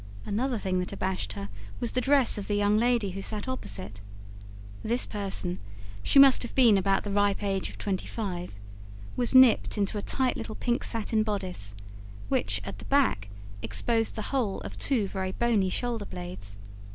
Another 0.25 0.57
thing 0.57 0.79
that 0.79 0.91
abashed 0.91 1.33
her 1.33 1.47
was 1.79 1.91
the 1.91 2.01
dress 2.01 2.39
of 2.39 2.47
the 2.47 2.55
young 2.55 2.75
lady, 2.75 3.11
who 3.11 3.21
sat 3.21 3.47
opposite. 3.47 4.01
This 4.83 5.05
person 5.05 5.59
she 6.01 6.17
must 6.17 6.41
have 6.41 6.55
been 6.55 6.75
about 6.75 7.03
the 7.03 7.11
ripe 7.11 7.43
age 7.43 7.69
of 7.69 7.77
twenty 7.77 8.07
five 8.07 8.51
was 9.15 9.35
nipped 9.35 9.77
into 9.77 9.99
a 9.99 10.01
tight 10.01 10.35
little 10.35 10.55
pink 10.55 10.83
satin 10.83 11.21
bodice, 11.21 11.75
which, 12.29 12.61
at 12.65 12.79
the 12.79 12.85
back, 12.85 13.29
exposed 13.61 14.15
the 14.15 14.23
whole 14.33 14.59
of 14.61 14.75
two 14.75 15.07
very 15.07 15.33
bony 15.33 15.69
shoulder 15.69 16.05
blades. 16.05 16.57